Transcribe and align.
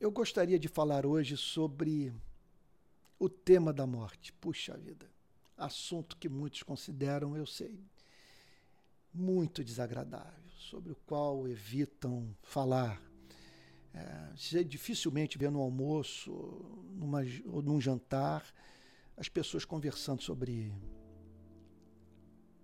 Eu 0.00 0.10
gostaria 0.10 0.58
de 0.58 0.66
falar 0.66 1.04
hoje 1.04 1.36
sobre 1.36 2.10
o 3.18 3.28
tema 3.28 3.70
da 3.70 3.86
morte. 3.86 4.32
Puxa 4.32 4.74
vida, 4.74 5.06
assunto 5.54 6.16
que 6.16 6.26
muitos 6.26 6.62
consideram, 6.62 7.36
eu 7.36 7.44
sei, 7.44 7.84
muito 9.12 9.62
desagradável, 9.62 10.48
sobre 10.56 10.92
o 10.92 10.96
qual 11.04 11.46
evitam 11.46 12.34
falar. 12.42 12.98
É, 13.92 14.64
dificilmente 14.64 15.36
vê 15.36 15.50
no 15.50 15.60
almoço 15.60 16.32
numa, 16.94 17.20
ou 17.44 17.60
num 17.60 17.78
jantar 17.78 18.54
as 19.18 19.28
pessoas 19.28 19.66
conversando 19.66 20.22
sobre 20.22 20.72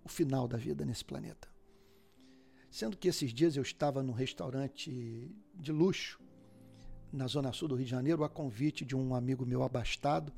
o 0.03 0.09
final 0.09 0.47
da 0.47 0.57
vida 0.57 0.83
nesse 0.83 1.05
planeta. 1.05 1.47
Sendo 2.71 2.97
que 2.97 3.07
esses 3.07 3.31
dias 3.31 3.55
eu 3.55 3.61
estava 3.61 4.01
num 4.01 4.11
restaurante 4.11 5.31
de 5.53 5.71
luxo 5.71 6.25
na 7.11 7.27
zona 7.27 7.53
sul 7.53 7.67
do 7.67 7.75
Rio 7.75 7.85
de 7.85 7.91
Janeiro, 7.91 8.23
a 8.23 8.29
convite 8.29 8.85
de 8.85 8.95
um 8.95 9.15
amigo 9.15 9.45
meu 9.45 9.63
abastado, 9.63 10.31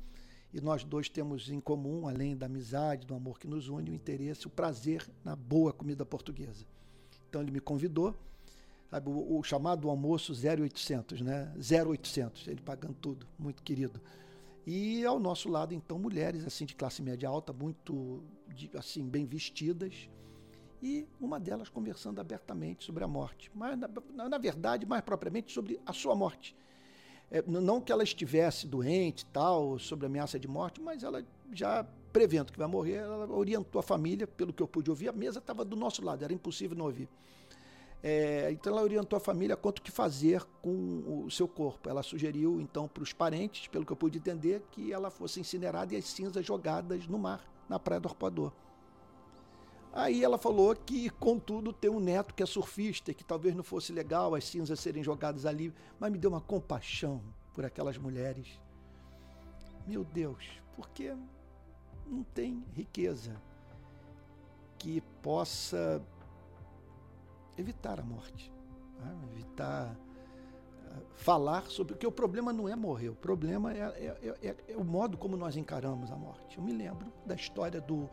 e 0.52 0.60
nós 0.60 0.82
dois 0.82 1.08
temos 1.08 1.48
em 1.48 1.60
comum, 1.60 2.08
além 2.08 2.36
da 2.36 2.46
amizade, 2.46 3.06
do 3.06 3.14
amor 3.14 3.38
que 3.38 3.46
nos 3.46 3.68
une, 3.68 3.90
o 3.90 3.94
interesse, 3.94 4.46
o 4.46 4.50
prazer 4.50 5.08
na 5.24 5.36
boa 5.36 5.72
comida 5.72 6.04
portuguesa. 6.04 6.64
Então 7.28 7.40
ele 7.40 7.52
me 7.52 7.60
convidou, 7.60 8.14
sabe, 8.90 9.08
o, 9.08 9.40
chamado 9.44 9.88
almoço 9.88 10.32
0800, 10.32 11.20
né? 11.20 11.52
0800, 11.56 12.48
ele 12.48 12.60
pagando 12.60 12.94
tudo, 12.94 13.26
muito 13.38 13.62
querido. 13.62 14.00
E 14.66 15.04
ao 15.04 15.20
nosso 15.20 15.48
lado, 15.48 15.72
então, 15.72 15.98
mulheres 15.98 16.44
assim 16.44 16.64
de 16.66 16.74
classe 16.74 17.00
média 17.00 17.28
alta, 17.28 17.52
muito 17.52 18.22
assim 18.74 19.08
bem 19.08 19.24
vestidas, 19.24 20.08
e 20.82 21.06
uma 21.20 21.38
delas 21.38 21.68
conversando 21.68 22.20
abertamente 22.20 22.84
sobre 22.84 23.04
a 23.04 23.08
morte, 23.08 23.50
mas 23.54 23.78
na, 23.78 24.28
na 24.28 24.38
verdade, 24.38 24.86
mais 24.86 25.02
propriamente 25.02 25.52
sobre 25.52 25.80
a 25.84 25.92
sua 25.92 26.14
morte. 26.16 26.56
É, 27.30 27.42
não 27.46 27.80
que 27.80 27.92
ela 27.92 28.02
estivesse 28.02 28.66
doente, 28.66 29.24
tal, 29.26 29.78
sobre 29.78 30.06
ameaça 30.06 30.38
de 30.38 30.48
morte, 30.48 30.80
mas 30.80 31.04
ela 31.04 31.24
já 31.52 31.86
prevendo 32.12 32.52
que 32.52 32.58
vai 32.58 32.66
morrer, 32.66 32.96
ela 32.96 33.30
orientou 33.30 33.78
a 33.78 33.82
família, 33.82 34.26
pelo 34.26 34.52
que 34.52 34.62
eu 34.62 34.66
pude 34.66 34.90
ouvir, 34.90 35.08
a 35.08 35.12
mesa 35.12 35.38
estava 35.38 35.64
do 35.64 35.76
nosso 35.76 36.04
lado, 36.04 36.24
era 36.24 36.32
impossível 36.32 36.76
não 36.76 36.86
ouvir. 36.86 37.08
É, 38.02 38.50
então 38.50 38.72
ela 38.72 38.82
orientou 38.82 39.16
a 39.16 39.20
família 39.20 39.56
quanto 39.56 39.82
que 39.82 39.90
fazer 39.90 40.42
com 40.62 41.24
o 41.26 41.30
seu 41.30 41.46
corpo. 41.46 41.88
Ela 41.88 42.02
sugeriu 42.02 42.60
então 42.60 42.88
para 42.88 43.02
os 43.02 43.12
parentes, 43.12 43.68
pelo 43.68 43.84
que 43.84 43.92
eu 43.92 43.96
pude 43.96 44.18
entender, 44.18 44.62
que 44.70 44.92
ela 44.92 45.10
fosse 45.10 45.38
incinerada 45.38 45.94
e 45.94 45.98
as 45.98 46.06
cinzas 46.06 46.44
jogadas 46.44 47.06
no 47.06 47.18
mar, 47.18 47.44
na 47.68 47.78
praia 47.78 48.00
do 48.00 48.08
Arpoador. 48.08 48.52
Aí 49.92 50.22
ela 50.22 50.38
falou 50.38 50.74
que, 50.74 51.10
contudo, 51.10 51.72
tem 51.72 51.90
um 51.90 51.98
neto 51.98 52.32
que 52.32 52.42
é 52.42 52.46
surfista, 52.46 53.12
que 53.12 53.24
talvez 53.24 53.54
não 53.56 53.64
fosse 53.64 53.92
legal 53.92 54.34
as 54.34 54.44
cinzas 54.44 54.78
serem 54.78 55.02
jogadas 55.02 55.44
ali, 55.44 55.74
mas 55.98 56.12
me 56.12 56.18
deu 56.18 56.30
uma 56.30 56.40
compaixão 56.40 57.20
por 57.52 57.64
aquelas 57.64 57.98
mulheres. 57.98 58.60
Meu 59.86 60.04
Deus, 60.04 60.44
porque 60.76 61.16
não 62.06 62.22
tem 62.22 62.64
riqueza 62.72 63.34
que 64.78 65.00
possa 65.22 66.00
evitar 67.58 67.98
a 67.98 68.02
morte, 68.02 68.52
né? 68.98 69.18
evitar 69.32 69.92
uh, 69.92 71.02
falar 71.16 71.66
sobre. 71.66 71.94
Porque 71.94 72.06
o 72.06 72.12
problema 72.12 72.52
não 72.52 72.68
é 72.68 72.76
morrer, 72.76 73.08
o 73.08 73.14
problema 73.14 73.72
é, 73.72 73.80
é, 73.80 74.36
é, 74.42 74.56
é 74.68 74.76
o 74.76 74.84
modo 74.84 75.18
como 75.18 75.36
nós 75.36 75.56
encaramos 75.56 76.10
a 76.10 76.16
morte. 76.16 76.56
Eu 76.56 76.62
me 76.62 76.72
lembro 76.72 77.12
da 77.26 77.34
história 77.34 77.80
do 77.80 78.08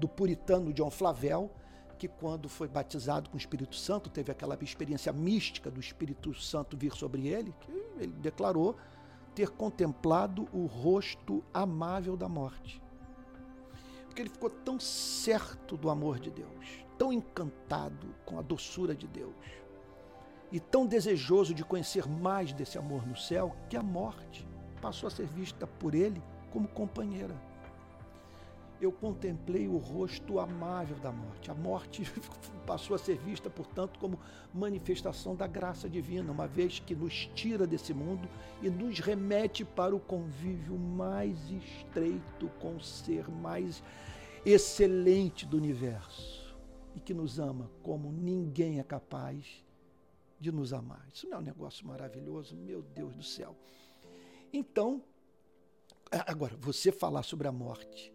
do 0.00 0.08
puritano 0.08 0.72
John 0.72 0.90
Flavel, 0.90 1.50
que 1.98 2.08
quando 2.08 2.48
foi 2.48 2.66
batizado 2.66 3.28
com 3.28 3.36
o 3.36 3.38
Espírito 3.38 3.76
Santo, 3.76 4.08
teve 4.08 4.32
aquela 4.32 4.56
experiência 4.62 5.12
mística 5.12 5.70
do 5.70 5.78
Espírito 5.78 6.34
Santo 6.34 6.76
vir 6.76 6.92
sobre 6.94 7.28
ele, 7.28 7.54
que 7.60 7.70
ele 7.98 8.12
declarou 8.12 8.76
ter 9.34 9.50
contemplado 9.50 10.48
o 10.52 10.64
rosto 10.64 11.44
amável 11.52 12.16
da 12.16 12.28
morte. 12.28 12.82
Porque 14.06 14.22
ele 14.22 14.30
ficou 14.30 14.48
tão 14.48 14.80
certo 14.80 15.76
do 15.76 15.90
amor 15.90 16.18
de 16.18 16.30
Deus, 16.30 16.84
tão 16.98 17.12
encantado 17.12 18.08
com 18.24 18.38
a 18.38 18.42
doçura 18.42 18.94
de 18.94 19.06
Deus, 19.06 19.34
e 20.50 20.58
tão 20.58 20.86
desejoso 20.86 21.54
de 21.54 21.64
conhecer 21.64 22.08
mais 22.08 22.52
desse 22.52 22.78
amor 22.78 23.06
no 23.06 23.16
céu, 23.16 23.54
que 23.68 23.76
a 23.76 23.82
morte 23.82 24.48
passou 24.80 25.06
a 25.06 25.10
ser 25.10 25.26
vista 25.26 25.66
por 25.66 25.94
ele 25.94 26.20
como 26.50 26.66
companheira 26.66 27.49
eu 28.80 28.90
contemplei 28.90 29.68
o 29.68 29.76
rosto 29.76 30.38
amável 30.38 30.96
da 30.98 31.12
morte. 31.12 31.50
A 31.50 31.54
morte 31.54 32.02
passou 32.66 32.96
a 32.96 32.98
ser 32.98 33.18
vista, 33.18 33.50
portanto, 33.50 33.98
como 33.98 34.18
manifestação 34.54 35.36
da 35.36 35.46
graça 35.46 35.88
divina, 35.88 36.32
uma 36.32 36.46
vez 36.46 36.78
que 36.78 36.94
nos 36.94 37.26
tira 37.34 37.66
desse 37.66 37.92
mundo 37.92 38.28
e 38.62 38.70
nos 38.70 38.98
remete 38.98 39.64
para 39.64 39.94
o 39.94 40.00
convívio 40.00 40.78
mais 40.78 41.36
estreito 41.50 42.48
com 42.58 42.76
o 42.76 42.80
ser 42.80 43.28
mais 43.28 43.82
excelente 44.44 45.44
do 45.44 45.58
universo 45.58 46.56
e 46.94 47.00
que 47.00 47.12
nos 47.12 47.38
ama 47.38 47.70
como 47.82 48.10
ninguém 48.10 48.80
é 48.80 48.82
capaz 48.82 49.62
de 50.40 50.50
nos 50.50 50.72
amar. 50.72 51.06
Isso 51.12 51.28
não 51.28 51.36
é 51.36 51.40
um 51.40 51.44
negócio 51.44 51.86
maravilhoso? 51.86 52.56
Meu 52.56 52.80
Deus 52.80 53.14
do 53.14 53.22
céu. 53.22 53.54
Então, 54.50 55.02
agora, 56.10 56.56
você 56.56 56.90
falar 56.90 57.22
sobre 57.22 57.46
a 57.46 57.52
morte 57.52 58.12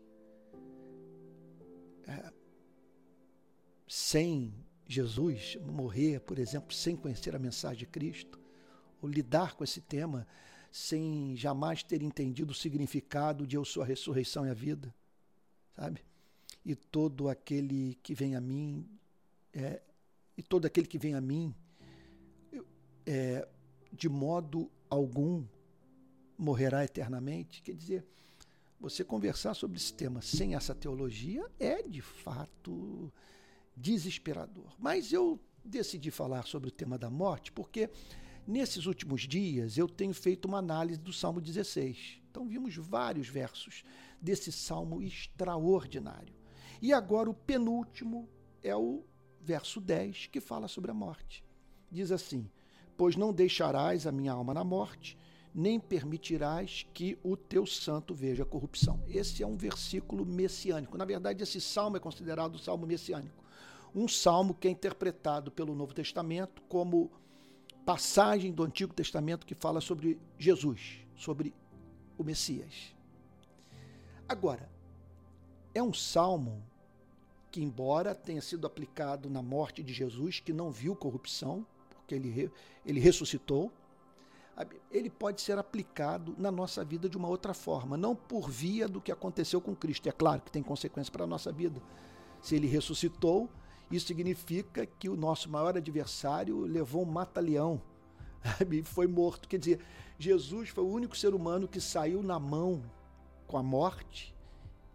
sem 3.88 4.54
Jesus, 4.88 5.58
morrer, 5.62 6.20
por 6.22 6.38
exemplo, 6.38 6.74
sem 6.74 6.96
conhecer 6.96 7.36
a 7.36 7.40
mensagem 7.40 7.80
de 7.80 7.86
Cristo, 7.86 8.40
ou 9.02 9.10
lidar 9.10 9.56
com 9.56 9.64
esse 9.64 9.82
tema 9.82 10.28
sem 10.72 11.36
jamais 11.38 11.84
ter 11.84 12.02
entendido 12.02 12.52
o 12.52 12.56
significado 12.56 13.48
de 13.48 13.56
eu 13.56 13.64
sou 13.64 13.82
a 13.82 13.86
ressurreição 13.86 14.46
e 14.46 14.50
a 14.50 14.54
vida, 14.54 14.94
sabe? 15.76 16.04
E 16.66 16.76
todo 16.76 17.30
aquele 17.30 17.98
que 18.04 18.14
vem 18.14 18.36
a 18.36 18.42
mim, 18.42 18.86
é, 19.54 19.82
e 20.38 20.44
todo 20.44 20.66
aquele 20.66 20.88
que 20.88 20.98
vem 20.98 21.14
a 21.14 21.22
mim, 21.22 21.56
é, 23.06 23.48
de 23.94 24.10
modo 24.10 24.70
algum 24.90 25.46
morrerá 26.38 26.84
eternamente. 26.84 27.62
Quer 27.62 27.76
dizer, 27.76 28.06
você 28.90 29.04
conversar 29.04 29.56
sobre 29.56 29.78
esse 29.78 29.92
tema 29.92 30.22
sem 30.22 30.54
essa 30.54 30.76
teologia 30.76 31.44
é 31.60 31.82
de 31.82 32.02
fato 32.02 33.12
desesperador. 33.76 34.76
Mas 34.78 35.12
eu 35.12 35.40
decidi 35.64 36.12
falar 36.12 36.46
sobre 36.46 36.70
o 36.70 36.72
tema 36.72 36.96
da 36.96 37.10
morte 37.10 37.52
porque 37.52 37.90
nesses 38.46 38.86
últimos 38.86 39.22
dias 39.22 39.76
eu 39.76 39.90
tenho 39.90 40.14
feito 40.14 40.46
uma 40.46 40.60
análise 40.60 41.00
do 41.00 41.12
Salmo 41.12 41.42
16. 41.42 42.22
Então 42.30 42.48
vimos 42.48 42.76
vários 42.76 43.28
versos 43.28 43.84
desse 44.22 44.52
salmo 44.52 45.02
extraordinário. 45.02 46.36
E 46.80 46.94
agora 46.94 47.28
o 47.28 47.34
penúltimo 47.34 48.30
é 48.62 48.76
o 48.76 49.04
verso 49.42 49.82
10 49.82 50.28
que 50.28 50.40
fala 50.40 50.68
sobre 50.68 50.92
a 50.92 50.94
morte. 50.94 51.44
Diz 51.90 52.12
assim: 52.12 52.52
Pois 52.96 53.16
não 53.16 53.34
deixarás 53.34 54.06
a 54.06 54.12
minha 54.12 54.34
alma 54.34 54.54
na 54.54 54.64
morte, 54.64 55.18
nem 55.56 55.80
permitirás 55.80 56.86
que 56.94 57.18
o 57.24 57.38
teu 57.38 57.66
santo 57.66 58.14
veja 58.14 58.44
corrupção. 58.44 59.02
Esse 59.08 59.42
é 59.42 59.48
um 59.48 59.56
versículo 59.56 60.26
messiânico. 60.26 60.98
Na 60.98 61.06
verdade, 61.06 61.42
esse 61.42 61.62
salmo 61.62 61.96
é 61.96 62.00
considerado 62.00 62.56
o 62.56 62.60
salmo 62.60 62.86
messiânico. 62.86 63.42
Um 63.96 64.06
salmo 64.06 64.54
que 64.54 64.68
é 64.68 64.72
interpretado 64.72 65.50
pelo 65.50 65.74
Novo 65.74 65.94
Testamento 65.94 66.62
como 66.68 67.10
passagem 67.86 68.52
do 68.52 68.64
Antigo 68.64 68.94
Testamento 68.94 69.46
que 69.46 69.56
fala 69.56 69.80
sobre 69.80 70.20
Jesus, 70.38 71.00
sobre 71.16 71.54
o 72.18 72.24
Messias. 72.24 72.94
Agora, 74.28 74.70
é 75.74 75.82
um 75.82 75.94
salmo 75.94 76.62
que, 77.50 77.64
embora 77.64 78.14
tenha 78.14 78.42
sido 78.42 78.68
aplicado 78.68 79.30
na 79.30 79.42
morte 79.42 79.82
de 79.82 79.94
Jesus, 79.94 80.42
que 80.42 80.52
não 80.52 80.70
viu 80.70 80.98
corrupção, 80.98 81.66
porque 81.92 82.14
ele, 82.14 82.52
ele 82.86 83.00
ressuscitou, 83.00 83.72
ele 84.90 85.10
pode 85.10 85.42
ser 85.42 85.58
aplicado 85.58 86.34
na 86.38 86.50
nossa 86.50 86.84
vida 86.84 87.10
de 87.10 87.18
uma 87.18 87.28
outra 87.28 87.54
forma, 87.54 87.98
não 87.98 88.16
por 88.16 88.50
via 88.50 88.88
do 88.88 89.02
que 89.02 89.12
aconteceu 89.12 89.60
com 89.60 89.76
Cristo. 89.76 90.08
É 90.08 90.12
claro 90.12 90.42
que 90.42 90.52
tem 90.52 90.64
consequência 90.64 91.12
para 91.12 91.26
a 91.26 91.28
nossa 91.28 91.52
vida. 91.52 91.82
Se 92.42 92.56
ele 92.56 92.68
ressuscitou, 92.68 93.50
isso 93.92 94.08
significa 94.08 94.86
que 94.86 95.10
o 95.10 95.16
nosso 95.16 95.50
maior 95.50 95.78
adversário 95.78 96.62
levou 96.62 97.04
um 97.04 97.12
mata-leão 97.12 97.82
e 98.72 98.82
foi 98.84 99.08
morto. 99.08 99.48
Quer 99.48 99.60
dizer, 99.60 99.80
Jesus 100.18 100.70
foi 100.70 100.84
o 100.84 100.90
único 100.90 101.18
ser 101.18 101.34
humano 101.34 101.68
que 101.68 101.82
saiu 101.82 102.24
na 102.24 102.40
mão 102.40 102.82
com 103.48 103.58
a 103.58 103.64
morte 103.64 104.34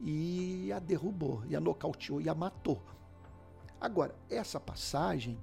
e 0.01 0.73
a 0.73 0.79
derrubou, 0.79 1.43
e 1.47 1.55
a 1.55 1.61
nocauteou, 1.61 2.21
e 2.21 2.29
a 2.29 2.35
matou. 2.35 2.83
Agora, 3.79 4.15
essa 4.31 4.59
passagem 4.59 5.39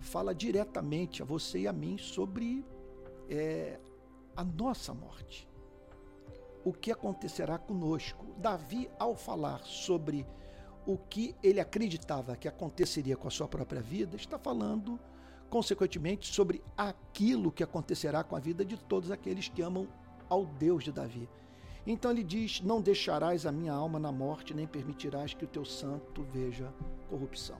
fala 0.00 0.34
diretamente 0.34 1.22
a 1.22 1.24
você 1.24 1.60
e 1.60 1.68
a 1.68 1.72
mim 1.72 1.96
sobre 1.96 2.64
é, 3.30 3.78
a 4.36 4.44
nossa 4.44 4.92
morte. 4.92 5.48
O 6.64 6.72
que 6.72 6.90
acontecerá 6.90 7.58
conosco? 7.58 8.26
Davi, 8.36 8.90
ao 8.98 9.14
falar 9.14 9.62
sobre 9.64 10.26
o 10.84 10.98
que 10.98 11.34
ele 11.42 11.60
acreditava 11.60 12.36
que 12.36 12.48
aconteceria 12.48 13.16
com 13.16 13.28
a 13.28 13.30
sua 13.30 13.48
própria 13.48 13.80
vida, 13.80 14.16
está 14.16 14.38
falando 14.38 15.00
consequentemente, 15.50 16.32
sobre 16.32 16.62
aquilo 16.76 17.50
que 17.50 17.64
acontecerá 17.64 18.22
com 18.22 18.36
a 18.36 18.40
vida 18.40 18.64
de 18.64 18.78
todos 18.78 19.10
aqueles 19.10 19.48
que 19.48 19.60
amam 19.60 19.88
ao 20.28 20.46
Deus 20.46 20.84
de 20.84 20.92
Davi. 20.92 21.28
Então 21.84 22.10
ele 22.10 22.22
diz: 22.22 22.60
Não 22.60 22.80
deixarás 22.80 23.44
a 23.44 23.52
minha 23.52 23.72
alma 23.72 23.98
na 23.98 24.12
morte, 24.12 24.54
nem 24.54 24.66
permitirás 24.66 25.34
que 25.34 25.44
o 25.44 25.48
teu 25.48 25.64
santo 25.64 26.22
veja 26.22 26.72
corrupção. 27.08 27.58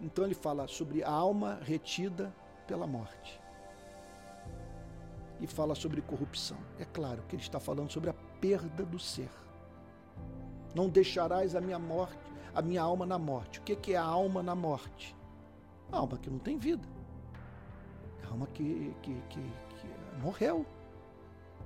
Então 0.00 0.24
ele 0.24 0.34
fala 0.34 0.66
sobre 0.66 1.04
a 1.04 1.10
alma 1.10 1.60
retida 1.62 2.34
pela 2.66 2.86
morte. 2.86 3.40
E 5.40 5.46
fala 5.46 5.74
sobre 5.74 6.02
corrupção. 6.02 6.58
É 6.78 6.84
claro 6.84 7.22
que 7.28 7.34
ele 7.34 7.42
está 7.42 7.58
falando 7.58 7.90
sobre 7.90 8.10
a 8.10 8.14
perda 8.40 8.84
do 8.84 8.98
ser. 8.98 9.30
Não 10.74 10.88
deixarás 10.88 11.56
a 11.56 11.60
minha 11.60 11.78
morte, 11.78 12.18
a 12.54 12.62
minha 12.62 12.82
alma 12.82 13.06
na 13.06 13.18
morte. 13.18 13.58
O 13.58 13.62
que 13.62 13.92
é 13.92 13.96
a 13.96 14.04
alma 14.04 14.42
na 14.42 14.54
morte? 14.54 15.16
A 15.90 15.98
alma 15.98 16.18
que 16.18 16.30
não 16.30 16.38
tem 16.38 16.58
vida. 16.58 16.86
A 18.24 18.28
alma 18.28 18.46
que, 18.46 18.94
que, 19.02 19.14
que, 19.28 19.40
que 19.40 20.20
morreu. 20.22 20.66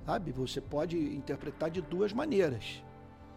Sabe? 0.05 0.31
Você 0.31 0.61
pode 0.61 0.97
interpretar 0.97 1.69
de 1.69 1.81
duas 1.81 2.13
maneiras. 2.13 2.83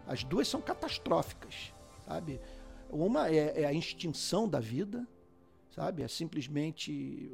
As 0.06 0.24
duas 0.24 0.48
são 0.48 0.60
catastróficas, 0.60 1.74
sabe? 2.06 2.40
Uma 2.88 3.28
é, 3.28 3.62
é 3.62 3.66
a 3.66 3.72
extinção 3.72 4.48
da 4.48 4.58
vida, 4.58 5.06
sabe? 5.70 6.02
É 6.02 6.08
simplesmente, 6.08 7.30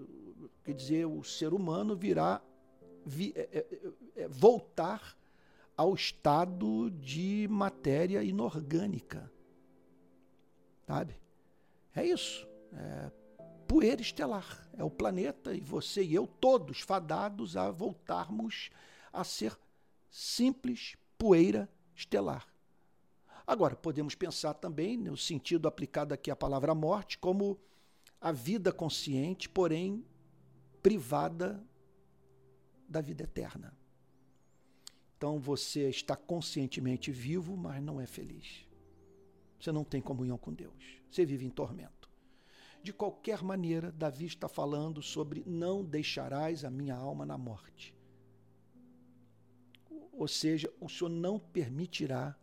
quer 0.64 0.72
dizer, 0.72 1.06
o 1.06 1.22
ser 1.22 1.54
humano 1.54 1.96
virá 1.96 2.42
vi, 3.04 3.32
é, 3.36 3.40
é, 3.40 4.22
é, 4.22 4.28
voltar 4.28 5.16
ao 5.76 5.94
estado 5.94 6.90
de 6.90 7.46
matéria 7.50 8.22
inorgânica, 8.22 9.30
sabe? 10.86 11.16
É 11.94 12.04
isso. 12.04 12.46
É 12.72 13.10
poeira 13.66 14.00
estelar. 14.00 14.68
É 14.76 14.84
o 14.84 14.90
planeta 14.90 15.54
e 15.54 15.60
você 15.60 16.02
e 16.02 16.14
eu 16.14 16.26
todos 16.26 16.80
fadados 16.80 17.56
a 17.56 17.70
voltarmos 17.70 18.70
a 19.12 19.24
ser 19.24 19.56
simples 20.10 20.96
poeira 21.18 21.68
estelar. 21.94 22.46
Agora, 23.46 23.76
podemos 23.76 24.14
pensar 24.14 24.54
também, 24.54 24.96
no 24.96 25.16
sentido 25.16 25.68
aplicado 25.68 26.14
aqui 26.14 26.30
à 26.30 26.36
palavra 26.36 26.74
morte, 26.74 27.18
como 27.18 27.58
a 28.20 28.32
vida 28.32 28.72
consciente, 28.72 29.48
porém 29.48 30.04
privada 30.82 31.62
da 32.94 33.00
vida 33.00 33.24
eterna. 33.24 33.76
Então 35.16 35.40
você 35.40 35.88
está 35.90 36.14
conscientemente 36.14 37.10
vivo, 37.10 37.56
mas 37.56 37.82
não 37.82 38.00
é 38.00 38.06
feliz. 38.06 38.68
Você 39.58 39.72
não 39.72 39.82
tem 39.82 40.00
comunhão 40.00 40.38
com 40.38 40.52
Deus. 40.52 41.02
Você 41.10 41.24
vive 41.24 41.44
em 41.44 41.50
tormento. 41.50 42.08
De 42.84 42.92
qualquer 42.92 43.42
maneira, 43.42 43.90
Davi 43.90 44.26
está 44.26 44.48
falando 44.48 45.02
sobre 45.02 45.42
não 45.44 45.82
deixarás 45.84 46.64
a 46.64 46.70
minha 46.70 46.94
alma 46.94 47.26
na 47.26 47.36
morte. 47.36 47.92
Ou 50.12 50.28
seja, 50.28 50.72
o 50.78 50.88
Senhor 50.88 51.10
não 51.10 51.40
permitirá 51.40 52.36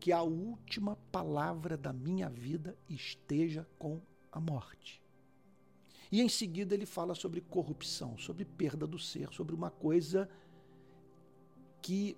que 0.00 0.10
a 0.10 0.22
última 0.22 0.96
palavra 1.12 1.76
da 1.76 1.92
minha 1.92 2.28
vida 2.28 2.76
esteja 2.88 3.68
com 3.78 4.00
a 4.32 4.40
morte. 4.40 4.99
E 6.10 6.20
em 6.20 6.28
seguida 6.28 6.74
ele 6.74 6.86
fala 6.86 7.14
sobre 7.14 7.40
corrupção, 7.40 8.18
sobre 8.18 8.44
perda 8.44 8.86
do 8.86 8.98
ser, 8.98 9.32
sobre 9.32 9.54
uma 9.54 9.70
coisa 9.70 10.28
que, 11.80 12.16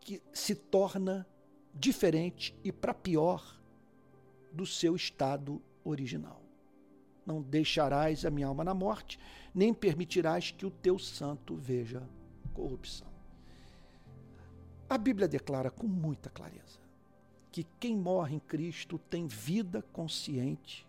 que 0.00 0.22
se 0.32 0.54
torna 0.54 1.26
diferente 1.74 2.54
e 2.62 2.70
para 2.70 2.92
pior 2.92 3.58
do 4.52 4.66
seu 4.66 4.94
estado 4.94 5.60
original. 5.84 6.42
Não 7.24 7.42
deixarás 7.42 8.24
a 8.24 8.30
minha 8.30 8.46
alma 8.46 8.62
na 8.62 8.74
morte, 8.74 9.18
nem 9.54 9.72
permitirás 9.72 10.50
que 10.50 10.66
o 10.66 10.70
teu 10.70 10.98
santo 10.98 11.56
veja 11.56 12.02
corrupção. 12.54 13.08
A 14.88 14.96
Bíblia 14.96 15.26
declara 15.26 15.70
com 15.70 15.86
muita 15.86 16.30
clareza 16.30 16.78
que 17.50 17.64
quem 17.80 17.96
morre 17.96 18.36
em 18.36 18.38
Cristo 18.38 18.98
tem 18.98 19.26
vida 19.26 19.82
consciente 19.92 20.85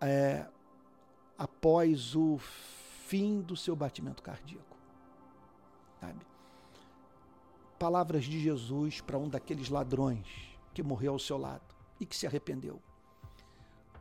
é, 0.00 0.46
após 1.36 2.14
o 2.16 2.38
fim 2.38 3.40
do 3.40 3.56
seu 3.56 3.76
batimento 3.76 4.22
cardíaco. 4.22 4.76
Sabe? 6.00 6.20
Palavras 7.78 8.24
de 8.24 8.40
Jesus 8.40 9.00
para 9.00 9.18
um 9.18 9.28
daqueles 9.28 9.68
ladrões 9.68 10.26
que 10.72 10.82
morreu 10.82 11.12
ao 11.12 11.18
seu 11.18 11.36
lado 11.36 11.74
e 11.98 12.06
que 12.06 12.16
se 12.16 12.26
arrependeu. 12.26 12.80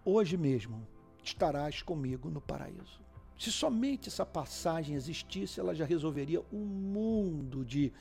Hoje 0.05 0.37
mesmo 0.37 0.87
estarás 1.23 1.81
comigo 1.81 2.29
no 2.29 2.41
paraíso. 2.41 3.01
Se 3.37 3.51
somente 3.51 4.09
essa 4.09 4.25
passagem 4.25 4.95
existisse, 4.95 5.59
ela 5.59 5.73
já 5.73 5.85
resolveria 5.85 6.43
um 6.51 6.65
mundo 6.65 7.63
de, 7.63 7.93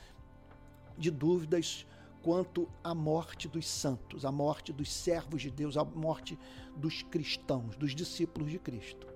de 0.97 1.09
dúvidas 1.09 1.85
quanto 2.21 2.67
à 2.83 2.93
morte 2.93 3.47
dos 3.47 3.67
santos, 3.67 4.25
à 4.25 4.31
morte 4.31 4.73
dos 4.73 4.91
servos 4.91 5.41
de 5.41 5.49
Deus, 5.49 5.77
à 5.77 5.83
morte 5.83 6.37
dos 6.75 7.01
cristãos, 7.03 7.75
dos 7.75 7.95
discípulos 7.95 8.51
de 8.51 8.59
Cristo. 8.59 9.07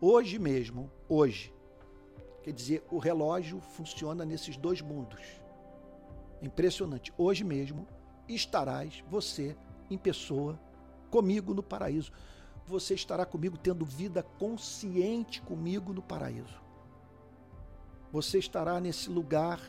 Hoje 0.00 0.38
mesmo, 0.38 0.90
hoje, 1.08 1.52
quer 2.42 2.52
dizer, 2.52 2.84
o 2.90 2.98
relógio 2.98 3.60
funciona 3.60 4.24
nesses 4.24 4.56
dois 4.56 4.80
mundos. 4.80 5.22
Impressionante. 6.42 7.12
Hoje 7.16 7.44
mesmo 7.44 7.86
estarás 8.28 9.02
você 9.08 9.56
em 9.90 9.96
pessoa 9.96 10.60
comigo 11.10 11.54
no 11.54 11.62
paraíso 11.62 12.12
você 12.66 12.94
estará 12.94 13.24
comigo 13.24 13.56
tendo 13.56 13.84
vida 13.84 14.22
consciente 14.22 15.40
comigo 15.40 15.92
no 15.92 16.02
paraíso. 16.02 16.60
Você 18.12 18.38
estará 18.38 18.80
nesse 18.80 19.08
lugar 19.08 19.60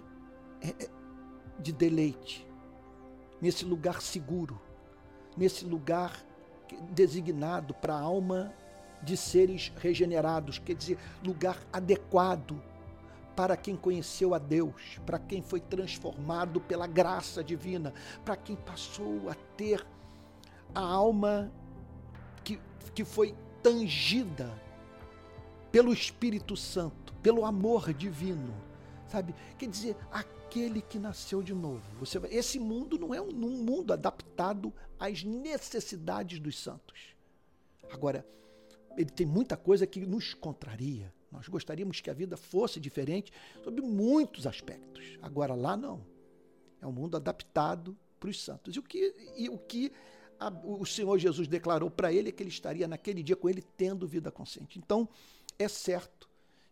é, 0.62 0.70
é, 0.70 0.90
de 1.60 1.72
deleite, 1.72 2.48
nesse 3.42 3.66
lugar 3.66 4.02
seguro, 4.02 4.60
nesse 5.36 5.66
lugar 5.66 6.24
designado 6.92 7.74
para 7.74 7.94
a 7.94 8.00
alma 8.00 8.54
de 9.02 9.16
seres 9.16 9.72
regenerados, 9.78 10.60
quer 10.60 10.76
dizer, 10.76 10.98
lugar 11.24 11.58
adequado 11.72 12.62
para 13.36 13.56
quem 13.56 13.76
conheceu 13.76 14.34
a 14.34 14.40
Deus, 14.40 15.00
para 15.06 15.20
quem 15.20 15.44
foi 15.44 15.60
transformado 15.60 16.60
pela 16.60 16.88
graça 16.88 17.44
divina, 17.44 17.94
para 18.26 18.36
quem 18.36 18.56
passou 18.56 19.30
a 19.30 19.36
ter 19.56 19.86
a 20.74 20.82
alma 20.82 21.52
que, 22.44 22.60
que 22.96 23.06
foi 23.06 23.36
tangida 23.62 24.52
pelo 25.72 25.94
Espírito 25.94 26.58
Santo, 26.58 27.14
pelo 27.22 27.46
amor 27.46 27.94
divino, 27.94 28.54
sabe? 29.08 29.36
Quer 29.58 29.70
dizer, 29.70 29.96
aquele 30.48 30.82
que 30.82 30.98
nasceu 30.98 31.44
de 31.44 31.54
novo. 31.54 31.84
Você 32.00 32.18
esse 32.32 32.58
mundo 32.58 32.98
não 32.98 33.14
é 33.14 33.22
um, 33.22 33.28
um 33.28 33.64
mundo 33.64 33.92
adaptado 33.92 34.74
às 34.98 35.24
necessidades 35.24 36.40
dos 36.40 36.58
santos. 36.58 37.16
Agora, 37.92 38.26
ele 38.98 39.10
tem 39.10 39.26
muita 39.26 39.58
coisa 39.58 39.86
que 39.86 40.06
nos 40.06 40.34
contraria. 40.34 41.14
Nós 41.30 41.48
gostaríamos 41.50 42.00
que 42.00 42.10
a 42.10 42.14
vida 42.14 42.38
fosse 42.38 42.80
diferente 42.80 43.32
sobre 43.62 43.82
muitos 43.82 44.48
aspectos. 44.48 45.18
Agora 45.22 45.54
lá 45.54 45.76
não. 45.76 46.02
É 46.82 46.88
um 46.88 46.94
mundo 46.94 47.18
adaptado 47.18 47.96
para 48.18 48.30
os 48.30 48.42
santos. 48.42 48.76
E 48.76 48.80
o 48.80 48.84
que, 48.84 49.14
e 49.36 49.50
o 49.50 49.58
que 49.58 49.92
a, 50.40 50.50
o 50.50 50.86
Senhor 50.86 51.18
Jesus 51.20 51.48
declarou 51.48 51.92
para 51.92 52.12
ele 52.14 52.32
que 52.32 52.42
ele 52.42 52.50
estaria 52.50 52.88
naquele 52.88 53.22
dia 53.22 53.36
com 53.36 53.50
ele 53.50 53.62
tendo 53.62 54.08
vida 54.08 54.32
consciente. 54.32 54.80
Então, 54.80 55.10
é 55.60 55.68
certo 55.68 56.27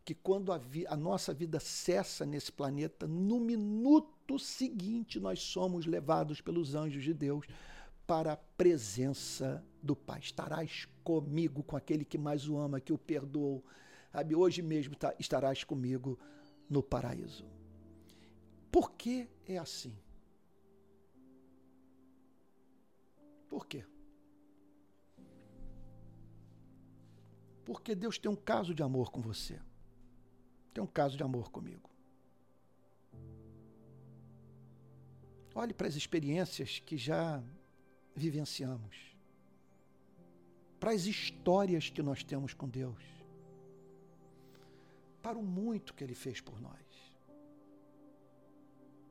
que 0.05 0.13
quando 0.13 0.53
a, 0.53 0.61
a 0.87 0.95
nossa 0.95 1.33
vida 1.33 1.59
cessa 1.59 2.27
nesse 2.27 2.51
planeta, 2.51 3.07
no 3.07 3.39
minuto 3.39 4.37
seguinte 4.37 5.19
nós 5.19 5.41
somos 5.41 5.87
levados 5.87 6.39
pelos 6.39 6.75
anjos 6.75 7.03
de 7.03 7.11
Deus 7.11 7.47
para 8.05 8.33
a 8.33 8.37
presença 8.37 9.65
do 9.81 9.95
Pai. 9.95 10.19
Estarás 10.19 10.87
comigo, 11.03 11.63
com 11.63 11.75
aquele 11.75 12.05
que 12.05 12.19
mais 12.19 12.47
o 12.47 12.55
ama, 12.55 12.79
que 12.79 12.93
o 12.93 12.99
perdoou. 12.99 13.65
Sabe, 14.11 14.35
hoje 14.35 14.61
mesmo 14.61 14.95
tá, 14.95 15.13
estarás 15.17 15.63
comigo 15.63 16.19
no 16.69 16.83
paraíso. 16.83 17.43
Por 18.71 18.91
que 18.91 19.27
é 19.47 19.57
assim? 19.57 19.97
Por 23.49 23.65
quê? 23.65 23.83
Porque 27.63 27.95
Deus 27.95 28.19
tem 28.19 28.29
um 28.29 28.35
caso 28.35 28.71
de 28.71 28.83
amor 28.83 29.11
com 29.11 29.19
você. 29.19 29.59
Tem 30.75 30.83
um 30.83 30.87
caso 30.87 31.15
de 31.15 31.23
amor 31.23 31.49
comigo. 31.49 31.89
Olhe 35.55 35.73
para 35.73 35.87
as 35.87 35.95
experiências 35.95 36.79
que 36.79 36.97
já 36.97 37.41
vivenciamos. 38.13 39.15
Para 40.77 40.91
as 40.91 41.05
histórias 41.05 41.89
que 41.89 42.03
nós 42.03 42.25
temos 42.25 42.53
com 42.53 42.67
Deus. 42.67 43.01
Para 45.23 45.37
o 45.37 45.41
muito 45.41 45.93
que 45.93 46.03
Ele 46.03 46.13
fez 46.13 46.41
por 46.41 46.59
nós 46.61 46.85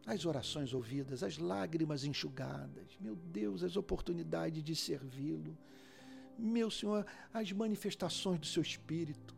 as 0.06 0.26
orações 0.26 0.74
ouvidas, 0.74 1.22
as 1.22 1.38
lágrimas 1.38 2.04
enxugadas, 2.04 2.94
meu 3.00 3.16
Deus, 3.16 3.62
as 3.62 3.74
oportunidades 3.74 4.62
de 4.62 4.76
servi-lo. 4.76 5.56
meu 6.38 6.70
Senhor, 6.70 7.06
as 7.32 7.50
manifestações 7.52 8.38
do 8.38 8.46
seu 8.46 8.62
espírito. 8.62 9.34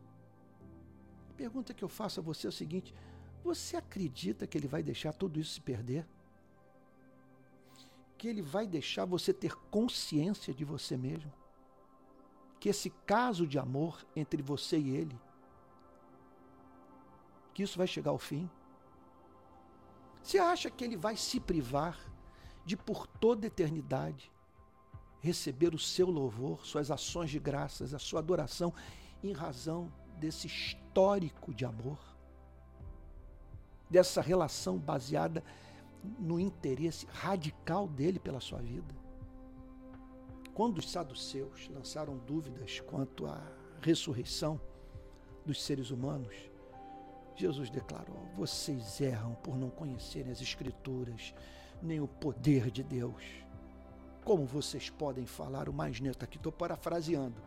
Pergunta 1.37 1.73
que 1.73 1.83
eu 1.83 1.87
faço 1.87 2.19
a 2.19 2.23
você 2.23 2.47
é 2.47 2.49
o 2.49 2.51
seguinte: 2.51 2.93
você 3.43 3.77
acredita 3.77 4.47
que 4.47 4.57
ele 4.57 4.67
vai 4.67 4.81
deixar 4.81 5.13
tudo 5.13 5.39
isso 5.39 5.53
se 5.53 5.61
perder? 5.61 6.05
Que 8.17 8.27
ele 8.27 8.41
vai 8.41 8.65
deixar 8.65 9.05
você 9.05 9.31
ter 9.31 9.55
consciência 9.69 10.51
de 10.51 10.65
você 10.65 10.97
mesmo? 10.97 11.31
Que 12.59 12.69
esse 12.69 12.89
caso 13.05 13.45
de 13.45 13.59
amor 13.59 14.03
entre 14.15 14.41
você 14.41 14.79
e 14.79 14.89
ele, 14.95 15.17
que 17.53 17.61
isso 17.61 17.77
vai 17.77 17.85
chegar 17.85 18.09
ao 18.09 18.17
fim? 18.17 18.49
Você 20.23 20.39
acha 20.39 20.71
que 20.71 20.83
ele 20.83 20.97
vai 20.97 21.15
se 21.15 21.39
privar 21.39 21.97
de 22.65 22.75
por 22.75 23.05
toda 23.05 23.45
eternidade 23.45 24.31
receber 25.21 25.73
o 25.73 25.79
seu 25.79 26.09
louvor, 26.09 26.65
suas 26.65 26.89
ações 26.89 27.29
de 27.29 27.39
graças, 27.39 27.93
a 27.93 27.99
sua 27.99 28.19
adoração, 28.19 28.73
em 29.23 29.31
razão 29.31 29.91
desse 30.17 30.47
histórico 30.97 31.53
de 31.53 31.63
amor, 31.63 31.99
dessa 33.87 34.19
relação 34.19 34.79
baseada 34.79 35.43
no 36.17 36.39
interesse 36.39 37.05
radical 37.05 37.87
dele 37.87 38.17
pela 38.17 38.39
sua 38.39 38.57
vida. 38.57 38.95
Quando 40.55 40.79
os 40.79 40.89
saduceus 40.89 41.69
lançaram 41.69 42.17
dúvidas 42.17 42.79
quanto 42.79 43.27
à 43.27 43.39
ressurreição 43.79 44.59
dos 45.45 45.63
seres 45.63 45.91
humanos, 45.91 46.33
Jesus 47.35 47.69
declarou: 47.69 48.17
Vocês 48.35 48.99
erram 48.99 49.35
por 49.35 49.55
não 49.55 49.69
conhecerem 49.69 50.31
as 50.31 50.41
Escrituras, 50.41 51.31
nem 51.79 52.01
o 52.01 52.07
poder 52.07 52.71
de 52.71 52.81
Deus. 52.81 53.23
Como 54.25 54.47
vocês 54.47 54.89
podem 54.89 55.27
falar 55.27 55.69
uma 55.69 55.85
asneira? 55.85 56.17
Aqui 56.23 56.37
estou 56.37 56.51
parafraseando. 56.51 57.39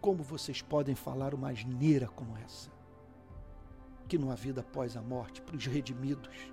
Como 0.00 0.24
vocês 0.24 0.60
podem 0.60 0.96
falar 0.96 1.34
uma 1.34 1.50
asneira 1.50 2.08
como 2.08 2.36
essa? 2.36 2.79
Que 4.10 4.18
não 4.18 4.32
há 4.32 4.34
vida 4.34 4.60
após 4.60 4.96
a 4.96 5.00
morte 5.00 5.40
para 5.40 5.54
os 5.56 5.64
redimidos. 5.64 6.52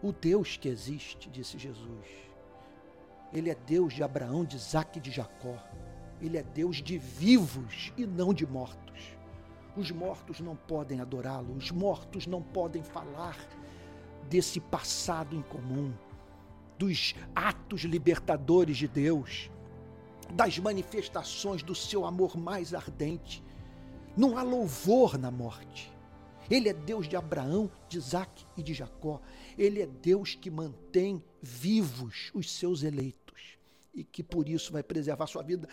O 0.00 0.12
Deus 0.12 0.56
que 0.56 0.68
existe, 0.68 1.28
disse 1.28 1.58
Jesus, 1.58 2.06
ele 3.32 3.50
é 3.50 3.56
Deus 3.56 3.92
de 3.92 4.04
Abraão, 4.04 4.44
de 4.44 4.54
Isaac 4.54 4.98
e 4.98 5.00
de 5.00 5.10
Jacó. 5.10 5.58
Ele 6.22 6.38
é 6.38 6.44
Deus 6.44 6.76
de 6.76 6.96
vivos 6.96 7.92
e 7.96 8.06
não 8.06 8.32
de 8.32 8.46
mortos. 8.46 9.16
Os 9.76 9.90
mortos 9.90 10.38
não 10.38 10.54
podem 10.54 11.00
adorá-lo, 11.00 11.56
os 11.56 11.72
mortos 11.72 12.28
não 12.28 12.40
podem 12.40 12.84
falar 12.84 13.36
desse 14.28 14.60
passado 14.60 15.34
em 15.34 15.42
comum 15.42 15.92
dos 16.78 17.16
atos 17.34 17.80
libertadores 17.82 18.76
de 18.76 18.86
Deus, 18.86 19.50
das 20.30 20.56
manifestações 20.60 21.64
do 21.64 21.74
seu 21.74 22.06
amor 22.06 22.36
mais 22.36 22.72
ardente. 22.72 23.42
Não 24.16 24.36
há 24.36 24.42
louvor 24.42 25.18
na 25.18 25.30
morte. 25.30 25.92
Ele 26.50 26.68
é 26.68 26.72
Deus 26.72 27.08
de 27.08 27.16
Abraão, 27.16 27.70
de 27.88 27.98
Isaac 27.98 28.44
e 28.56 28.62
de 28.62 28.74
Jacó. 28.74 29.20
Ele 29.56 29.80
é 29.80 29.86
Deus 29.86 30.34
que 30.34 30.50
mantém 30.50 31.22
vivos 31.40 32.30
os 32.34 32.50
seus 32.50 32.82
eleitos 32.82 33.58
e 33.94 34.02
que 34.02 34.22
por 34.22 34.48
isso 34.48 34.72
vai 34.72 34.82
preservar 34.82 35.26
sua 35.26 35.42
vida 35.42 35.68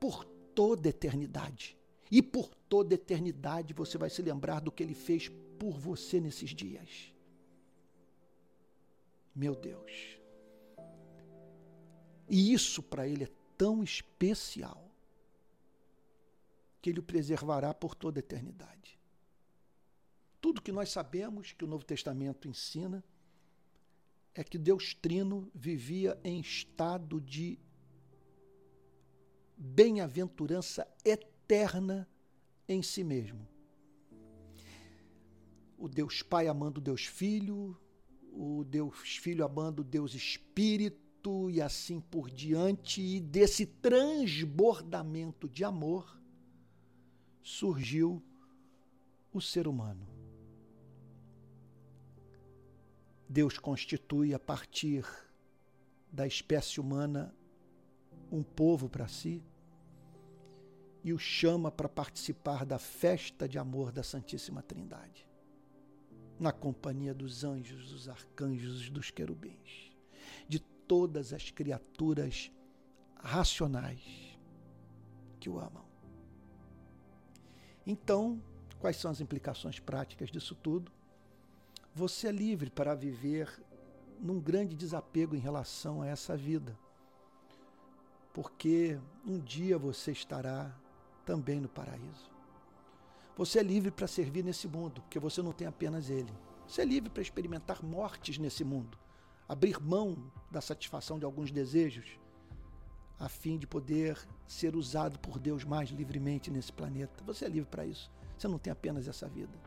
por 0.00 0.24
toda 0.54 0.88
eternidade. 0.88 1.76
E 2.10 2.22
por 2.22 2.54
toda 2.68 2.94
eternidade 2.94 3.72
você 3.72 3.96
vai 3.96 4.10
se 4.10 4.22
lembrar 4.22 4.60
do 4.60 4.72
que 4.72 4.82
ele 4.82 4.94
fez 4.94 5.28
por 5.58 5.78
você 5.78 6.20
nesses 6.20 6.50
dias. 6.50 7.12
Meu 9.34 9.54
Deus. 9.54 10.18
E 12.28 12.52
isso 12.52 12.82
para 12.82 13.06
ele 13.06 13.24
é 13.24 13.30
tão 13.56 13.82
especial 13.82 14.85
que 16.86 16.90
ele 16.90 17.00
o 17.00 17.02
preservará 17.02 17.74
por 17.74 17.96
toda 17.96 18.20
a 18.20 18.22
eternidade. 18.22 18.96
Tudo 20.40 20.62
que 20.62 20.70
nós 20.70 20.88
sabemos 20.88 21.52
que 21.52 21.64
o 21.64 21.66
Novo 21.66 21.84
Testamento 21.84 22.46
ensina 22.46 23.02
é 24.32 24.44
que 24.44 24.56
Deus 24.56 24.94
Trino 24.94 25.50
vivia 25.52 26.16
em 26.22 26.38
estado 26.38 27.20
de 27.20 27.58
bem-aventurança 29.56 30.86
eterna 31.04 32.08
em 32.68 32.84
si 32.84 33.02
mesmo. 33.02 33.48
O 35.76 35.88
Deus 35.88 36.22
Pai 36.22 36.46
amando 36.46 36.78
o 36.78 36.84
Deus 36.84 37.04
Filho, 37.04 37.76
o 38.32 38.62
Deus 38.62 39.16
Filho 39.16 39.44
amando 39.44 39.82
o 39.82 39.84
Deus 39.84 40.14
Espírito, 40.14 41.50
e 41.50 41.60
assim 41.60 42.00
por 42.00 42.30
diante, 42.30 43.02
e 43.02 43.18
desse 43.18 43.66
transbordamento 43.66 45.48
de 45.48 45.64
amor 45.64 46.16
surgiu 47.46 48.20
o 49.32 49.40
ser 49.40 49.68
humano. 49.68 50.04
Deus 53.28 53.56
constitui 53.56 54.34
a 54.34 54.38
partir 54.38 55.06
da 56.10 56.26
espécie 56.26 56.80
humana 56.80 57.32
um 58.32 58.42
povo 58.42 58.88
para 58.88 59.06
si 59.06 59.44
e 61.04 61.12
o 61.12 61.18
chama 61.20 61.70
para 61.70 61.88
participar 61.88 62.66
da 62.66 62.80
festa 62.80 63.48
de 63.48 63.60
amor 63.60 63.92
da 63.92 64.02
Santíssima 64.02 64.60
Trindade, 64.60 65.24
na 66.40 66.50
companhia 66.50 67.14
dos 67.14 67.44
anjos, 67.44 67.92
dos 67.92 68.08
arcanjos, 68.08 68.90
dos 68.90 69.12
querubins, 69.12 69.92
de 70.48 70.58
todas 70.58 71.32
as 71.32 71.48
criaturas 71.52 72.50
racionais 73.14 74.36
que 75.38 75.48
o 75.48 75.60
amam. 75.60 75.85
Então, 77.86 78.42
quais 78.80 78.96
são 78.96 79.10
as 79.10 79.20
implicações 79.20 79.78
práticas 79.78 80.30
disso 80.30 80.54
tudo? 80.56 80.90
Você 81.94 82.28
é 82.28 82.32
livre 82.32 82.68
para 82.68 82.94
viver 82.94 83.62
num 84.20 84.40
grande 84.40 84.74
desapego 84.74 85.36
em 85.36 85.38
relação 85.40 86.02
a 86.02 86.06
essa 86.06 86.36
vida. 86.36 86.76
Porque 88.34 88.98
um 89.24 89.38
dia 89.38 89.78
você 89.78 90.12
estará 90.12 90.76
também 91.24 91.60
no 91.60 91.68
paraíso. 91.68 92.30
Você 93.36 93.60
é 93.60 93.62
livre 93.62 93.90
para 93.90 94.06
servir 94.06 94.42
nesse 94.42 94.66
mundo, 94.66 95.00
porque 95.02 95.18
você 95.18 95.40
não 95.40 95.52
tem 95.52 95.66
apenas 95.66 96.10
ele. 96.10 96.32
Você 96.66 96.82
é 96.82 96.84
livre 96.84 97.08
para 97.08 97.22
experimentar 97.22 97.84
mortes 97.84 98.38
nesse 98.38 98.64
mundo, 98.64 98.98
abrir 99.48 99.80
mão 99.80 100.30
da 100.50 100.60
satisfação 100.60 101.18
de 101.18 101.24
alguns 101.24 101.52
desejos, 101.52 102.18
a 103.18 103.28
fim 103.28 103.56
de 103.56 103.66
poder 103.66 104.18
ser 104.46 104.76
usado 104.76 105.18
por 105.18 105.38
Deus 105.38 105.64
mais 105.64 105.90
livremente 105.90 106.50
nesse 106.50 106.72
planeta. 106.72 107.24
Você 107.24 107.46
é 107.46 107.48
livre 107.48 107.68
para 107.70 107.86
isso. 107.86 108.10
Você 108.36 108.46
não 108.46 108.58
tem 108.58 108.72
apenas 108.72 109.08
essa 109.08 109.26
vida. 109.26 109.58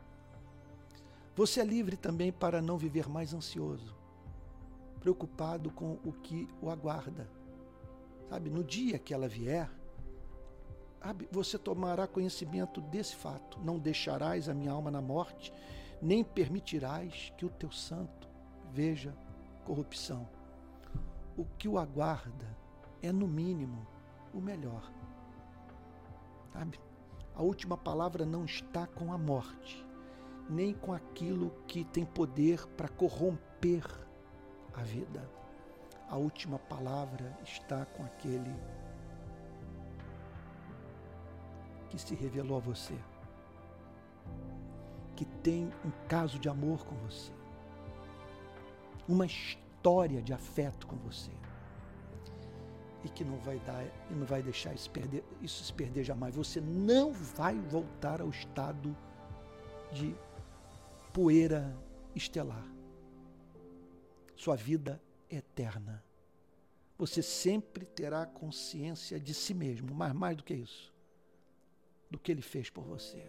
Você 1.36 1.60
é 1.62 1.66
livre 1.66 1.98
também 1.98 2.32
para 2.32 2.62
não 2.62 2.78
viver 2.78 3.08
mais 3.08 3.34
ansioso, 3.34 3.96
preocupado 5.00 5.72
com 5.72 5.98
o 6.04 6.12
que 6.12 6.48
o 6.62 6.70
aguarda. 6.70 7.30
Sabe, 8.30 8.50
no 8.50 8.64
dia 8.64 9.00
que 9.00 9.14
ela 9.14 9.28
vier, 9.28 9.70
você 11.32 11.58
tomará 11.58 12.06
conhecimento 12.06 12.82
desse 12.82 13.16
fato. 13.16 13.60
Não 13.64 13.80
deixarás 13.80 14.50
a 14.50 14.54
minha 14.54 14.72
alma 14.72 14.92
na 14.92 15.02
morte, 15.02 15.52
nem 16.02 16.24
permitirás 16.24 17.34
que 17.38 17.46
o 17.46 17.50
teu 17.50 17.72
santo 17.72 18.28
veja 18.72 19.16
corrupção. 19.66 20.28
O 21.38 21.46
que 21.58 21.68
o 21.68 21.80
aguarda 21.80 22.56
é, 23.02 23.12
no 23.12 23.28
mínimo, 23.28 23.86
o 24.34 24.40
melhor. 24.40 24.92
Sabe? 26.52 26.80
A 27.36 27.42
última 27.42 27.78
palavra 27.78 28.26
não 28.26 28.46
está 28.46 28.86
com 28.88 29.14
a 29.14 29.18
morte, 29.18 29.86
nem 30.50 30.74
com 30.74 30.94
aquilo 30.94 31.52
que 31.68 31.84
tem 31.84 32.06
poder 32.06 32.66
para 32.70 32.90
corromper 32.90 33.86
a 34.74 34.84
vida. 34.84 35.30
A 36.10 36.18
última 36.18 36.58
palavra 36.58 37.38
está 37.44 37.86
com 37.86 38.04
aquele 38.04 38.56
que 41.90 42.00
se 42.00 42.16
revelou 42.16 42.58
a 42.58 42.60
você, 42.60 42.98
que 45.16 45.26
tem 45.26 45.72
um 45.86 45.92
caso 46.08 46.40
de 46.40 46.50
amor 46.50 46.86
com 46.86 46.96
você 46.98 47.32
uma 49.10 49.26
história 49.26 50.22
de 50.22 50.32
afeto 50.32 50.86
com 50.86 50.96
você. 50.98 51.32
E 53.04 53.10
que 53.10 53.24
não 53.24 53.38
vai 53.38 53.60
dar, 53.60 53.86
e 54.10 54.14
não 54.14 54.26
vai 54.26 54.44
deixar 54.44 54.74
isso, 54.74 54.90
perder, 54.92 55.24
isso 55.42 55.64
se 55.64 55.74
perder 55.74 56.04
jamais. 56.04 56.36
Você 56.36 56.60
não 56.60 57.14
vai 57.14 57.56
voltar 57.56 58.22
ao 58.22 58.30
estado 58.30 58.96
de 59.92 60.16
poeira 61.14 61.76
estelar. 62.16 62.66
Sua 64.36 64.56
vida 64.56 65.02
é 65.30 65.38
eterna. 65.38 66.04
Você 66.98 67.22
sempre 67.22 67.86
terá 67.86 68.26
consciência 68.26 69.20
de 69.20 69.34
si 69.34 69.54
mesmo, 69.54 69.94
mas 69.96 70.14
mais 70.14 70.36
do 70.36 70.44
que 70.44 70.54
isso, 70.54 70.94
do 72.12 72.20
que 72.20 72.32
ele 72.32 72.42
fez 72.42 72.70
por 72.70 72.84
você. 72.84 73.26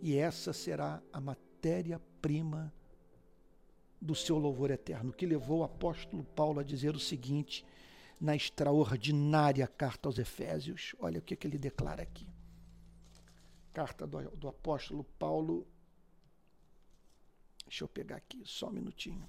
E 0.00 0.16
essa 0.16 0.52
será 0.52 1.02
a 1.12 1.20
matéria-prima 1.20 2.72
do 4.00 4.14
seu 4.14 4.38
louvor 4.38 4.70
eterno, 4.70 5.12
que 5.12 5.26
levou 5.26 5.60
o 5.60 5.64
apóstolo 5.64 6.24
Paulo 6.34 6.60
a 6.60 6.62
dizer 6.62 6.94
o 6.94 7.00
seguinte, 7.00 7.64
na 8.20 8.34
extraordinária 8.34 9.66
carta 9.66 10.08
aos 10.08 10.18
Efésios. 10.18 10.94
Olha 10.98 11.18
o 11.18 11.22
que, 11.22 11.36
que 11.36 11.46
ele 11.46 11.58
declara 11.58 12.02
aqui. 12.02 12.26
Carta 13.72 14.06
do, 14.06 14.30
do 14.36 14.48
apóstolo 14.48 15.04
Paulo. 15.18 15.66
Deixa 17.66 17.84
eu 17.84 17.88
pegar 17.88 18.16
aqui, 18.16 18.42
só 18.44 18.68
um 18.68 18.72
minutinho. 18.72 19.28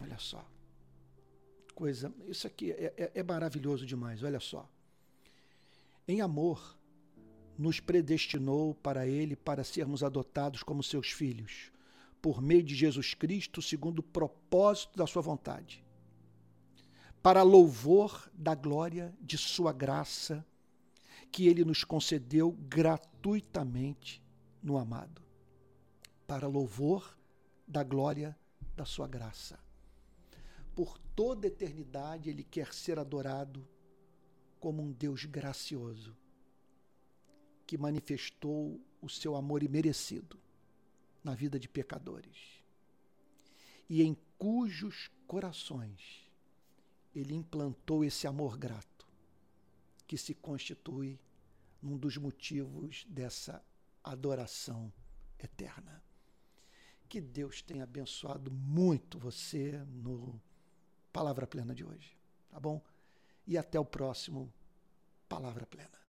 Olha 0.00 0.18
só. 0.18 0.44
Coisa. 1.74 2.12
Isso 2.26 2.46
aqui 2.46 2.72
é, 2.72 2.92
é, 2.96 3.12
é 3.14 3.22
maravilhoso 3.22 3.86
demais, 3.86 4.22
olha 4.22 4.40
só. 4.40 4.68
Em 6.08 6.20
amor, 6.20 6.76
nos 7.56 7.78
predestinou 7.78 8.74
para 8.74 9.06
Ele 9.06 9.36
para 9.36 9.62
sermos 9.62 10.02
adotados 10.02 10.62
como 10.62 10.82
seus 10.82 11.12
filhos, 11.12 11.70
por 12.20 12.40
meio 12.40 12.62
de 12.62 12.74
Jesus 12.74 13.14
Cristo, 13.14 13.60
segundo 13.60 14.00
o 14.00 14.02
propósito 14.02 14.96
da 14.96 15.06
Sua 15.06 15.22
vontade 15.22 15.84
para 17.22 17.42
louvor 17.42 18.30
da 18.32 18.54
glória 18.54 19.14
de 19.20 19.36
Sua 19.36 19.72
graça, 19.72 20.44
que 21.30 21.46
Ele 21.46 21.64
nos 21.64 21.84
concedeu 21.84 22.52
gratuitamente 22.52 24.22
no 24.62 24.78
amado. 24.78 25.22
Para 26.26 26.46
louvor 26.46 27.18
da 27.66 27.82
glória 27.82 28.38
da 28.76 28.84
Sua 28.84 29.08
graça. 29.08 29.58
Por 30.74 30.98
toda 31.14 31.48
eternidade, 31.48 32.30
Ele 32.30 32.44
quer 32.44 32.72
ser 32.72 32.98
adorado 32.98 33.66
como 34.60 34.82
um 34.82 34.92
Deus 34.92 35.24
gracioso, 35.24 36.16
que 37.66 37.76
manifestou 37.76 38.80
o 39.00 39.08
seu 39.08 39.36
amor 39.36 39.62
imerecido 39.62 40.38
na 41.22 41.34
vida 41.34 41.58
de 41.58 41.68
pecadores, 41.68 42.62
e 43.88 44.02
em 44.02 44.16
cujos 44.38 45.10
corações 45.26 46.27
ele 47.20 47.34
implantou 47.34 48.04
esse 48.04 48.26
amor 48.26 48.56
grato, 48.56 49.06
que 50.06 50.16
se 50.16 50.34
constitui 50.34 51.18
num 51.82 51.96
dos 51.96 52.16
motivos 52.16 53.04
dessa 53.08 53.64
adoração 54.02 54.92
eterna. 55.38 56.02
Que 57.08 57.20
Deus 57.20 57.62
tenha 57.62 57.84
abençoado 57.84 58.50
muito 58.50 59.18
você 59.18 59.78
no 59.86 60.40
Palavra 61.12 61.46
Plena 61.46 61.74
de 61.74 61.84
hoje, 61.84 62.16
tá 62.50 62.60
bom? 62.60 62.82
E 63.46 63.56
até 63.56 63.80
o 63.80 63.84
próximo 63.84 64.52
Palavra 65.28 65.66
Plena. 65.66 66.07